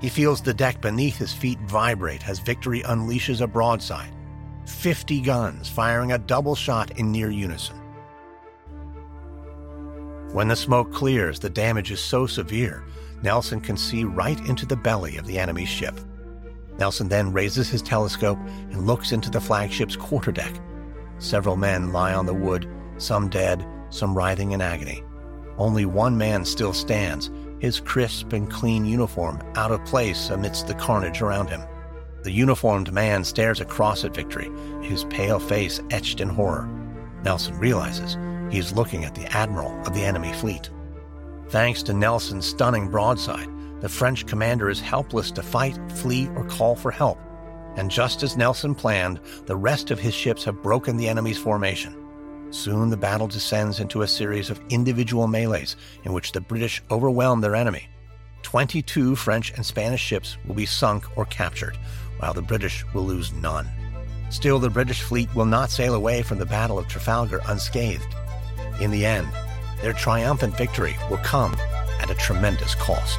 He 0.00 0.08
feels 0.08 0.40
the 0.40 0.52
deck 0.52 0.80
beneath 0.80 1.16
his 1.16 1.32
feet 1.32 1.58
vibrate 1.60 2.28
as 2.28 2.38
Victory 2.38 2.82
unleashes 2.82 3.40
a 3.40 3.46
broadside. 3.46 4.12
50 4.66 5.20
guns 5.20 5.68
firing 5.68 6.12
a 6.12 6.18
double 6.18 6.54
shot 6.54 6.98
in 6.98 7.12
near 7.12 7.30
unison. 7.30 7.76
When 10.32 10.48
the 10.48 10.56
smoke 10.56 10.92
clears, 10.92 11.38
the 11.38 11.50
damage 11.50 11.92
is 11.92 12.00
so 12.00 12.26
severe, 12.26 12.84
Nelson 13.22 13.60
can 13.60 13.76
see 13.76 14.04
right 14.04 14.38
into 14.48 14.66
the 14.66 14.76
belly 14.76 15.16
of 15.16 15.26
the 15.26 15.38
enemy's 15.38 15.68
ship. 15.68 15.98
Nelson 16.78 17.08
then 17.08 17.32
raises 17.32 17.68
his 17.68 17.82
telescope 17.82 18.38
and 18.70 18.86
looks 18.86 19.12
into 19.12 19.30
the 19.30 19.40
flagship's 19.40 19.96
quarterdeck. 19.96 20.60
Several 21.24 21.56
men 21.56 21.90
lie 21.90 22.12
on 22.12 22.26
the 22.26 22.34
wood, 22.34 22.68
some 22.98 23.30
dead, 23.30 23.66
some 23.88 24.14
writhing 24.14 24.52
in 24.52 24.60
agony. 24.60 25.02
Only 25.56 25.86
one 25.86 26.18
man 26.18 26.44
still 26.44 26.74
stands, 26.74 27.30
his 27.60 27.80
crisp 27.80 28.34
and 28.34 28.50
clean 28.50 28.84
uniform 28.84 29.42
out 29.56 29.72
of 29.72 29.82
place 29.86 30.28
amidst 30.28 30.66
the 30.66 30.74
carnage 30.74 31.22
around 31.22 31.48
him. 31.48 31.62
The 32.24 32.30
uniformed 32.30 32.92
man 32.92 33.24
stares 33.24 33.62
across 33.62 34.04
at 34.04 34.14
Victory, 34.14 34.50
his 34.82 35.04
pale 35.04 35.38
face 35.38 35.80
etched 35.90 36.20
in 36.20 36.28
horror. 36.28 36.68
Nelson 37.22 37.58
realizes 37.58 38.18
he 38.52 38.58
is 38.58 38.74
looking 38.74 39.06
at 39.06 39.14
the 39.14 39.34
admiral 39.34 39.74
of 39.86 39.94
the 39.94 40.04
enemy 40.04 40.34
fleet. 40.34 40.68
Thanks 41.48 41.82
to 41.84 41.94
Nelson's 41.94 42.44
stunning 42.44 42.90
broadside, 42.90 43.48
the 43.80 43.88
French 43.88 44.26
commander 44.26 44.68
is 44.68 44.78
helpless 44.78 45.30
to 45.30 45.42
fight, 45.42 45.78
flee, 45.92 46.28
or 46.36 46.44
call 46.44 46.76
for 46.76 46.90
help. 46.90 47.18
And 47.76 47.90
just 47.90 48.22
as 48.22 48.36
Nelson 48.36 48.74
planned, 48.74 49.20
the 49.46 49.56
rest 49.56 49.90
of 49.90 49.98
his 49.98 50.14
ships 50.14 50.44
have 50.44 50.62
broken 50.62 50.96
the 50.96 51.08
enemy's 51.08 51.38
formation. 51.38 51.94
Soon 52.50 52.88
the 52.88 52.96
battle 52.96 53.26
descends 53.26 53.80
into 53.80 54.02
a 54.02 54.08
series 54.08 54.48
of 54.48 54.60
individual 54.68 55.26
melees 55.26 55.76
in 56.04 56.12
which 56.12 56.32
the 56.32 56.40
British 56.40 56.82
overwhelm 56.90 57.40
their 57.40 57.56
enemy. 57.56 57.88
22 58.42 59.16
French 59.16 59.52
and 59.54 59.66
Spanish 59.66 60.00
ships 60.00 60.36
will 60.46 60.54
be 60.54 60.66
sunk 60.66 61.04
or 61.16 61.24
captured, 61.24 61.76
while 62.18 62.32
the 62.32 62.42
British 62.42 62.84
will 62.94 63.04
lose 63.04 63.32
none. 63.32 63.68
Still, 64.30 64.58
the 64.58 64.70
British 64.70 65.02
fleet 65.02 65.34
will 65.34 65.46
not 65.46 65.70
sail 65.70 65.94
away 65.94 66.22
from 66.22 66.38
the 66.38 66.46
Battle 66.46 66.78
of 66.78 66.86
Trafalgar 66.86 67.40
unscathed. 67.46 68.14
In 68.80 68.90
the 68.90 69.04
end, 69.04 69.28
their 69.82 69.92
triumphant 69.92 70.56
victory 70.56 70.96
will 71.10 71.18
come 71.18 71.54
at 72.00 72.10
a 72.10 72.14
tremendous 72.14 72.74
cost. 72.74 73.18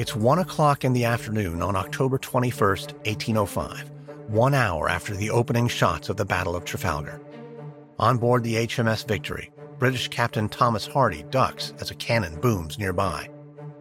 It's 0.00 0.16
1 0.16 0.38
o'clock 0.38 0.86
in 0.86 0.94
the 0.94 1.04
afternoon 1.04 1.60
on 1.60 1.76
October 1.76 2.16
21st, 2.16 2.94
1805, 3.04 3.90
one 4.28 4.54
hour 4.54 4.88
after 4.88 5.14
the 5.14 5.28
opening 5.28 5.68
shots 5.68 6.08
of 6.08 6.16
the 6.16 6.24
Battle 6.24 6.56
of 6.56 6.64
Trafalgar. 6.64 7.20
On 7.98 8.16
board 8.16 8.42
the 8.42 8.66
HMS 8.66 9.06
Victory, 9.06 9.50
British 9.78 10.08
Captain 10.08 10.48
Thomas 10.48 10.86
Hardy 10.86 11.24
ducks 11.24 11.74
as 11.80 11.90
a 11.90 11.94
cannon 11.96 12.40
booms 12.40 12.78
nearby. 12.78 13.28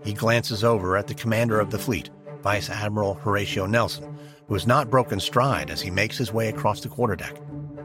He 0.03 0.11
glances 0.11 0.61
over 0.61 0.97
at 0.97 1.07
the 1.07 1.13
commander 1.13 1.57
of 1.57 1.71
the 1.71 1.79
fleet, 1.79 2.09
Vice 2.43 2.69
Admiral 2.69 3.13
Horatio 3.13 3.65
Nelson, 3.65 4.13
who 4.49 4.55
has 4.55 4.67
not 4.67 4.89
broken 4.89 5.21
stride 5.21 5.69
as 5.69 5.79
he 5.79 5.89
makes 5.89 6.17
his 6.17 6.33
way 6.33 6.49
across 6.49 6.81
the 6.81 6.89
quarterdeck. 6.89 7.39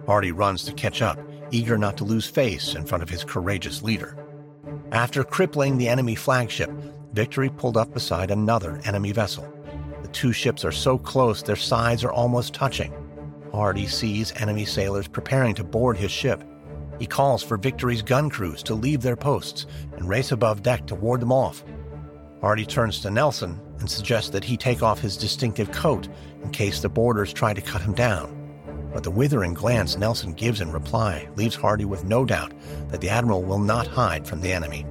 Hardy 0.06 0.32
runs 0.32 0.64
to 0.64 0.72
catch 0.72 1.02
up, 1.02 1.20
eager 1.52 1.78
not 1.78 1.96
to 1.98 2.04
lose 2.04 2.26
face 2.26 2.74
in 2.74 2.84
front 2.84 3.04
of 3.04 3.10
his 3.10 3.22
courageous 3.22 3.80
leader. 3.84 4.16
After 4.90 5.22
crippling 5.22 5.78
the 5.78 5.88
enemy 5.88 6.16
flagship, 6.16 6.70
Victory 7.14 7.48
pulled 7.48 7.76
up 7.76 7.94
beside 7.94 8.32
another 8.32 8.80
enemy 8.84 9.12
vessel. 9.12 9.48
The 10.02 10.08
two 10.08 10.32
ships 10.32 10.64
are 10.64 10.72
so 10.72 10.98
close 10.98 11.44
their 11.44 11.54
sides 11.54 12.02
are 12.02 12.10
almost 12.10 12.54
touching. 12.54 12.92
Hardy 13.52 13.86
sees 13.86 14.32
enemy 14.32 14.64
sailors 14.64 15.06
preparing 15.06 15.54
to 15.54 15.62
board 15.62 15.96
his 15.96 16.10
ship. 16.10 16.42
He 16.98 17.06
calls 17.06 17.40
for 17.40 17.56
Victory's 17.56 18.02
gun 18.02 18.30
crews 18.30 18.64
to 18.64 18.74
leave 18.74 19.00
their 19.00 19.14
posts 19.14 19.66
and 19.96 20.08
race 20.08 20.32
above 20.32 20.64
deck 20.64 20.88
to 20.88 20.96
ward 20.96 21.20
them 21.20 21.30
off. 21.30 21.62
Hardy 22.40 22.66
turns 22.66 22.98
to 23.02 23.12
Nelson 23.12 23.60
and 23.78 23.88
suggests 23.88 24.30
that 24.30 24.42
he 24.42 24.56
take 24.56 24.82
off 24.82 24.98
his 24.98 25.16
distinctive 25.16 25.70
coat 25.70 26.08
in 26.42 26.50
case 26.50 26.80
the 26.80 26.88
boarders 26.88 27.32
try 27.32 27.54
to 27.54 27.60
cut 27.60 27.80
him 27.80 27.94
down. 27.94 28.34
But 28.92 29.04
the 29.04 29.12
withering 29.12 29.54
glance 29.54 29.96
Nelson 29.96 30.32
gives 30.32 30.60
in 30.60 30.72
reply 30.72 31.28
leaves 31.36 31.54
Hardy 31.54 31.84
with 31.84 32.04
no 32.04 32.24
doubt 32.24 32.52
that 32.88 33.00
the 33.00 33.08
Admiral 33.08 33.44
will 33.44 33.60
not 33.60 33.86
hide 33.86 34.26
from 34.26 34.40
the 34.40 34.52
enemy. 34.52 34.84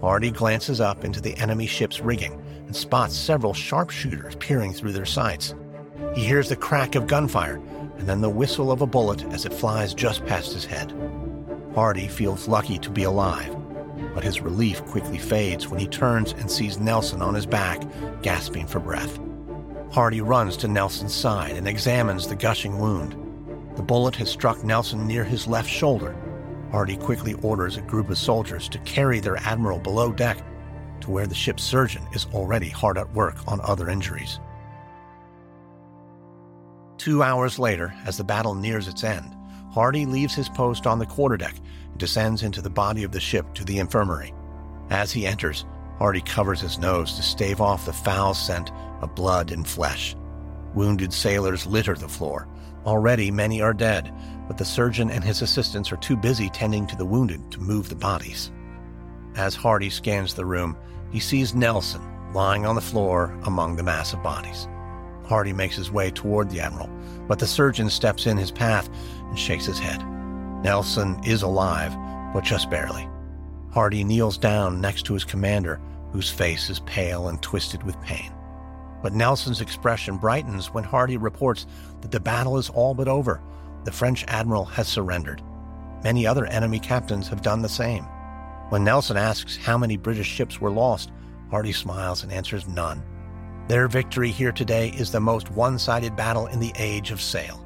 Hardy 0.00 0.30
glances 0.30 0.80
up 0.80 1.04
into 1.04 1.20
the 1.20 1.36
enemy 1.38 1.66
ship's 1.66 2.00
rigging 2.00 2.40
and 2.66 2.76
spots 2.76 3.16
several 3.16 3.54
sharpshooters 3.54 4.36
peering 4.36 4.72
through 4.72 4.92
their 4.92 5.06
sights. 5.06 5.54
He 6.14 6.24
hears 6.24 6.48
the 6.48 6.56
crack 6.56 6.94
of 6.94 7.06
gunfire 7.06 7.60
and 7.98 8.08
then 8.08 8.20
the 8.20 8.30
whistle 8.30 8.70
of 8.70 8.82
a 8.82 8.86
bullet 8.86 9.24
as 9.32 9.46
it 9.46 9.52
flies 9.52 9.94
just 9.94 10.24
past 10.26 10.52
his 10.52 10.64
head. 10.64 10.92
Hardy 11.74 12.08
feels 12.08 12.48
lucky 12.48 12.78
to 12.78 12.90
be 12.90 13.04
alive, 13.04 13.54
but 14.14 14.24
his 14.24 14.40
relief 14.40 14.84
quickly 14.86 15.18
fades 15.18 15.68
when 15.68 15.80
he 15.80 15.86
turns 15.86 16.32
and 16.32 16.50
sees 16.50 16.78
Nelson 16.78 17.22
on 17.22 17.34
his 17.34 17.46
back, 17.46 17.82
gasping 18.22 18.66
for 18.66 18.80
breath. 18.80 19.18
Hardy 19.90 20.20
runs 20.20 20.56
to 20.58 20.68
Nelson's 20.68 21.14
side 21.14 21.56
and 21.56 21.66
examines 21.66 22.26
the 22.26 22.36
gushing 22.36 22.78
wound. 22.78 23.14
The 23.76 23.82
bullet 23.82 24.16
has 24.16 24.30
struck 24.30 24.62
Nelson 24.64 25.06
near 25.06 25.24
his 25.24 25.46
left 25.46 25.68
shoulder, 25.68 26.14
Hardy 26.70 26.96
quickly 26.96 27.34
orders 27.34 27.76
a 27.76 27.82
group 27.82 28.10
of 28.10 28.18
soldiers 28.18 28.68
to 28.68 28.78
carry 28.80 29.20
their 29.20 29.36
admiral 29.38 29.78
below 29.78 30.12
deck 30.12 30.38
to 31.00 31.10
where 31.10 31.26
the 31.26 31.34
ship's 31.34 31.62
surgeon 31.62 32.02
is 32.12 32.26
already 32.32 32.68
hard 32.68 32.98
at 32.98 33.12
work 33.14 33.36
on 33.46 33.60
other 33.62 33.88
injuries. 33.88 34.40
Two 36.98 37.22
hours 37.22 37.58
later, 37.58 37.94
as 38.04 38.16
the 38.16 38.24
battle 38.24 38.54
nears 38.54 38.88
its 38.88 39.04
end, 39.04 39.36
Hardy 39.70 40.06
leaves 40.06 40.34
his 40.34 40.48
post 40.48 40.86
on 40.86 40.98
the 40.98 41.06
quarterdeck 41.06 41.54
and 41.90 41.98
descends 41.98 42.42
into 42.42 42.62
the 42.62 42.70
body 42.70 43.04
of 43.04 43.12
the 43.12 43.20
ship 43.20 43.54
to 43.54 43.64
the 43.64 43.78
infirmary. 43.78 44.32
As 44.90 45.12
he 45.12 45.26
enters, 45.26 45.64
Hardy 45.98 46.20
covers 46.20 46.60
his 46.60 46.78
nose 46.78 47.14
to 47.14 47.22
stave 47.22 47.60
off 47.60 47.86
the 47.86 47.92
foul 47.92 48.34
scent 48.34 48.70
of 49.00 49.14
blood 49.14 49.52
and 49.52 49.66
flesh. 49.66 50.16
Wounded 50.74 51.12
sailors 51.12 51.66
litter 51.66 51.94
the 51.94 52.08
floor. 52.08 52.48
Already 52.86 53.32
many 53.32 53.60
are 53.60 53.74
dead, 53.74 54.14
but 54.46 54.56
the 54.56 54.64
surgeon 54.64 55.10
and 55.10 55.24
his 55.24 55.42
assistants 55.42 55.90
are 55.90 55.96
too 55.96 56.16
busy 56.16 56.48
tending 56.48 56.86
to 56.86 56.96
the 56.96 57.04
wounded 57.04 57.50
to 57.50 57.60
move 57.60 57.88
the 57.88 57.96
bodies. 57.96 58.52
As 59.34 59.56
Hardy 59.56 59.90
scans 59.90 60.34
the 60.34 60.46
room, 60.46 60.76
he 61.10 61.18
sees 61.18 61.54
Nelson 61.54 62.02
lying 62.32 62.64
on 62.64 62.76
the 62.76 62.80
floor 62.80 63.36
among 63.44 63.74
the 63.74 63.82
mass 63.82 64.12
of 64.12 64.22
bodies. 64.22 64.68
Hardy 65.24 65.52
makes 65.52 65.74
his 65.74 65.90
way 65.90 66.10
toward 66.10 66.48
the 66.48 66.60
Admiral, 66.60 66.88
but 67.26 67.40
the 67.40 67.46
surgeon 67.46 67.90
steps 67.90 68.26
in 68.26 68.36
his 68.36 68.52
path 68.52 68.88
and 69.24 69.38
shakes 69.38 69.66
his 69.66 69.80
head. 69.80 70.04
Nelson 70.62 71.20
is 71.24 71.42
alive, 71.42 71.92
but 72.32 72.44
just 72.44 72.70
barely. 72.70 73.08
Hardy 73.72 74.04
kneels 74.04 74.38
down 74.38 74.80
next 74.80 75.02
to 75.06 75.14
his 75.14 75.24
commander, 75.24 75.80
whose 76.12 76.30
face 76.30 76.70
is 76.70 76.80
pale 76.80 77.28
and 77.28 77.42
twisted 77.42 77.82
with 77.82 78.00
pain. 78.02 78.32
But 79.02 79.14
Nelson's 79.14 79.60
expression 79.60 80.16
brightens 80.16 80.72
when 80.72 80.84
Hardy 80.84 81.16
reports 81.16 81.66
that 82.00 82.10
the 82.10 82.20
battle 82.20 82.58
is 82.58 82.70
all 82.70 82.94
but 82.94 83.08
over 83.08 83.42
the 83.84 83.92
French 83.92 84.24
admiral 84.26 84.64
has 84.64 84.88
surrendered. 84.88 85.40
Many 86.02 86.26
other 86.26 86.44
enemy 86.46 86.80
captains 86.80 87.28
have 87.28 87.40
done 87.40 87.62
the 87.62 87.68
same. 87.68 88.04
When 88.68 88.82
Nelson 88.82 89.16
asks 89.16 89.56
how 89.56 89.78
many 89.78 89.96
British 89.96 90.26
ships 90.26 90.60
were 90.60 90.72
lost, 90.72 91.12
Hardy 91.50 91.72
smiles 91.72 92.24
and 92.24 92.32
answers 92.32 92.66
none. 92.66 93.02
Their 93.68 93.86
victory 93.86 94.30
here 94.30 94.50
today 94.50 94.88
is 94.90 95.12
the 95.12 95.20
most 95.20 95.50
one 95.52 95.78
sided 95.78 96.16
battle 96.16 96.46
in 96.46 96.58
the 96.58 96.72
age 96.76 97.12
of 97.12 97.20
sail. 97.20 97.64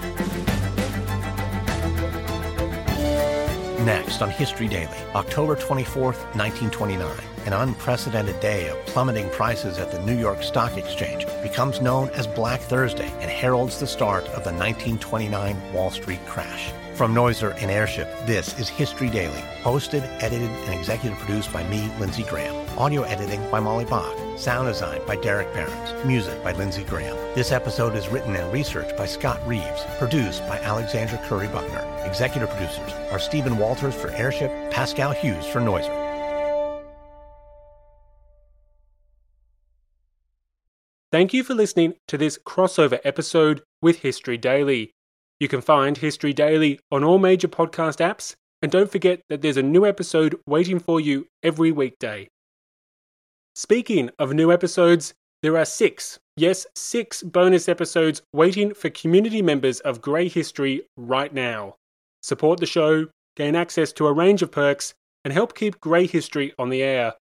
Next 3.90 4.22
on 4.22 4.30
History 4.30 4.68
Daily, 4.68 5.00
October 5.16 5.56
24, 5.56 6.04
1929, 6.04 7.12
an 7.48 7.54
unprecedented 7.54 8.40
day 8.40 8.70
of 8.70 8.78
plummeting 8.86 9.28
prices 9.32 9.80
at 9.80 9.92
the 9.92 10.00
New 10.06 10.16
York 10.16 10.44
Stock 10.44 10.78
Exchange 10.78 11.26
becomes 11.42 11.82
known 11.82 12.08
as 12.10 12.28
Black 12.28 12.62
Thursday 12.62 13.12
and 13.20 13.32
heralds 13.32 13.80
the 13.80 13.88
start 13.88 14.26
of 14.26 14.44
the 14.44 14.54
1929 14.54 15.74
Wall 15.74 15.90
Street 15.90 16.24
crash. 16.28 16.72
From 17.00 17.16
Noiser 17.16 17.56
and 17.62 17.72
Airship, 17.72 18.14
this 18.26 18.60
is 18.60 18.68
History 18.68 19.10
Daily, 19.10 19.40
hosted, 19.64 20.04
edited, 20.22 20.50
and 20.50 20.74
executive 20.78 21.18
produced 21.20 21.54
by 21.54 21.64
me, 21.70 21.90
Lindsay 21.98 22.24
Graham. 22.24 22.54
Audio 22.78 23.04
editing 23.04 23.40
by 23.50 23.62
Molly 23.62 23.86
Bach. 23.86 24.14
Sound 24.38 24.68
design 24.68 25.00
by 25.08 25.16
Derek 25.16 25.48
Behrens. 25.54 26.06
Music 26.06 26.44
by 26.44 26.52
Lindsay 26.52 26.84
Graham. 26.84 27.16
This 27.36 27.54
episode 27.54 27.96
is 27.96 28.10
written 28.10 28.36
and 28.36 28.52
researched 28.52 28.98
by 28.98 29.06
Scott 29.06 29.40
Reeves. 29.48 29.86
Produced 29.98 30.46
by 30.46 30.60
Alexandra 30.60 31.18
Curry 31.20 31.48
Buckner. 31.48 31.88
Executive 32.04 32.50
producers 32.50 32.92
are 33.14 33.18
Stephen 33.18 33.58
Walters 33.58 33.96
for 33.96 34.10
Airship, 34.10 34.52
Pascal 34.70 35.14
Hughes 35.14 35.46
for 35.46 35.62
Noiser. 35.62 35.96
Thank 41.14 41.34
you 41.34 41.46
for 41.46 41.54
listening 41.54 41.94
to 42.10 42.18
this 42.18 42.38
crossover 42.38 43.00
episode 43.06 43.62
with 43.82 44.00
History 44.00 44.38
Daily. 44.38 44.92
You 45.40 45.48
can 45.48 45.62
find 45.62 45.98
History 45.98 46.34
Daily 46.34 46.82
on 46.92 47.04
all 47.04 47.18
major 47.18 47.48
podcast 47.48 48.00
apps, 48.06 48.36
and 48.62 48.70
don't 48.70 48.92
forget 48.92 49.22
that 49.30 49.42
there's 49.42 49.56
a 49.56 49.64
new 49.64 49.86
episode 49.86 50.38
waiting 50.46 50.80
for 50.80 51.00
you 51.00 51.28
every 51.44 51.72
weekday. 51.72 52.28
Speaking 53.56 54.10
of 54.20 54.34
new 54.34 54.52
episodes, 54.52 55.14
there 55.42 55.58
are 55.58 55.64
six, 55.64 56.20
yes, 56.36 56.68
six 56.76 57.24
bonus 57.24 57.70
episodes 57.70 58.22
waiting 58.34 58.74
for 58.74 58.90
community 58.90 59.42
members 59.42 59.80
of 59.80 60.02
Grey 60.02 60.28
History 60.28 60.86
right 60.98 61.34
now. 61.34 61.76
Support 62.22 62.60
the 62.60 62.66
show, 62.66 63.08
gain 63.38 63.56
access 63.56 63.94
to 63.94 64.08
a 64.08 64.14
range 64.14 64.42
of 64.42 64.52
perks, 64.52 64.94
and 65.24 65.34
help 65.34 65.56
keep 65.56 65.80
Grey 65.80 66.06
History 66.06 66.54
on 66.60 66.70
the 66.70 66.84
air. 66.84 67.14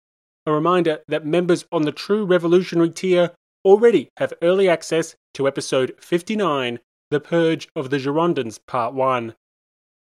A 0.47 0.53
reminder 0.53 1.01
that 1.09 1.27
members 1.27 1.67
on 1.71 1.83
the 1.83 1.93
True 1.93 2.25
Revolutionary 2.25 2.91
tier 2.91 3.33
already 3.63 4.09
have 4.17 4.33
early 4.41 4.71
access 4.71 5.15
to 5.35 5.47
episode 5.47 5.95
59 6.01 6.79
the 7.11 7.21
Purge 7.21 7.69
of 7.77 7.91
the 7.91 7.99
Girondins, 7.99 8.59
Part 8.67 8.93
1. 8.95 9.35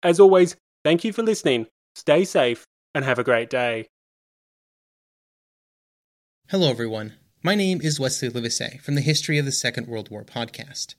As 0.01 0.19
always, 0.19 0.55
thank 0.83 1.03
you 1.03 1.13
for 1.13 1.21
listening, 1.21 1.67
stay 1.93 2.25
safe, 2.25 2.65
and 2.95 3.05
have 3.05 3.19
a 3.19 3.23
great 3.23 3.49
day. 3.49 3.87
Hello, 6.49 6.69
everyone. 6.69 7.13
My 7.43 7.53
name 7.53 7.81
is 7.81 7.99
Wesley 7.99 8.29
Livesey 8.29 8.79
from 8.79 8.95
the 8.95 9.01
History 9.01 9.37
of 9.37 9.45
the 9.45 9.51
Second 9.51 9.87
World 9.87 10.09
War 10.09 10.23
podcast. 10.23 10.95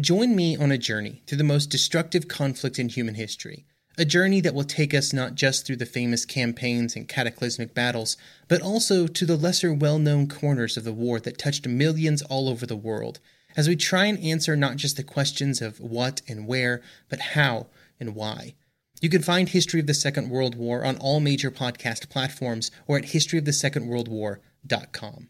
Join 0.00 0.34
me 0.34 0.56
on 0.56 0.72
a 0.72 0.78
journey 0.78 1.22
through 1.26 1.38
the 1.38 1.44
most 1.44 1.66
destructive 1.66 2.28
conflict 2.28 2.78
in 2.78 2.88
human 2.88 3.16
history, 3.16 3.66
a 3.98 4.06
journey 4.06 4.40
that 4.40 4.54
will 4.54 4.64
take 4.64 4.94
us 4.94 5.12
not 5.12 5.34
just 5.34 5.66
through 5.66 5.76
the 5.76 5.84
famous 5.84 6.24
campaigns 6.24 6.96
and 6.96 7.08
cataclysmic 7.08 7.74
battles, 7.74 8.16
but 8.48 8.62
also 8.62 9.06
to 9.06 9.26
the 9.26 9.36
lesser 9.36 9.74
well 9.74 9.98
known 9.98 10.28
corners 10.28 10.78
of 10.78 10.84
the 10.84 10.94
war 10.94 11.20
that 11.20 11.36
touched 11.36 11.68
millions 11.68 12.22
all 12.22 12.48
over 12.48 12.64
the 12.64 12.74
world 12.74 13.20
as 13.56 13.68
we 13.68 13.76
try 13.76 14.06
and 14.06 14.18
answer 14.18 14.56
not 14.56 14.76
just 14.76 14.96
the 14.96 15.02
questions 15.02 15.60
of 15.60 15.78
what 15.80 16.22
and 16.28 16.46
where, 16.46 16.80
but 17.08 17.18
how 17.20 17.66
and 17.98 18.14
why. 18.14 18.54
You 19.00 19.08
can 19.08 19.22
find 19.22 19.48
History 19.48 19.80
of 19.80 19.88
the 19.88 19.94
Second 19.94 20.30
World 20.30 20.54
War 20.54 20.84
on 20.84 20.96
all 20.98 21.18
major 21.18 21.50
podcast 21.50 22.08
platforms 22.08 22.70
or 22.86 22.98
at 22.98 23.06
historyofthesecondworldwar.com. 23.06 25.28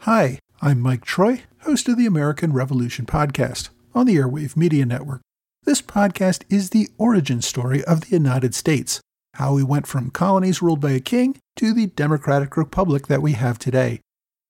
Hi, 0.00 0.38
I'm 0.60 0.80
Mike 0.80 1.04
Troy, 1.04 1.42
host 1.60 1.88
of 1.88 1.96
the 1.96 2.06
American 2.06 2.52
Revolution 2.52 3.06
podcast 3.06 3.70
on 3.94 4.06
the 4.06 4.16
Airwave 4.16 4.56
Media 4.56 4.84
Network. 4.84 5.20
This 5.64 5.80
podcast 5.80 6.42
is 6.50 6.70
the 6.70 6.88
origin 6.98 7.40
story 7.40 7.84
of 7.84 8.02
the 8.02 8.10
United 8.10 8.54
States, 8.54 9.00
how 9.34 9.54
we 9.54 9.62
went 9.62 9.86
from 9.86 10.10
colonies 10.10 10.60
ruled 10.60 10.80
by 10.80 10.90
a 10.90 11.00
king 11.00 11.38
to 11.56 11.72
the 11.72 11.86
democratic 11.86 12.56
republic 12.56 13.06
that 13.06 13.22
we 13.22 13.32
have 13.32 13.58
today. 13.58 14.00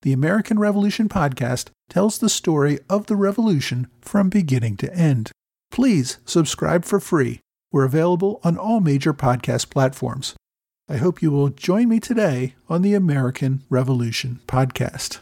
The 0.03 0.11
American 0.11 0.59
Revolution 0.59 1.07
podcast 1.07 1.69
tells 1.89 2.17
the 2.17 2.27
story 2.27 2.77
of 2.89 3.05
the 3.05 3.15
revolution 3.15 3.87
from 4.01 4.27
beginning 4.27 4.75
to 4.77 4.93
end. 4.93 5.31
Please 5.71 6.17
subscribe 6.25 6.83
for 6.83 6.99
free. 6.99 7.39
We're 7.71 7.85
available 7.85 8.41
on 8.43 8.57
all 8.57 8.81
major 8.81 9.13
podcast 9.13 9.69
platforms. 9.69 10.35
I 10.89 10.97
hope 10.97 11.21
you 11.21 11.31
will 11.31 11.47
join 11.47 11.87
me 11.87 12.01
today 12.01 12.55
on 12.67 12.81
the 12.81 12.95
American 12.95 13.63
Revolution 13.69 14.41
podcast. 14.45 15.21